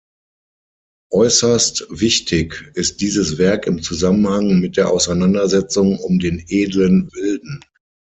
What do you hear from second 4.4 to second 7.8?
mit der Auseinandersetzung um den „edlen Wilden“.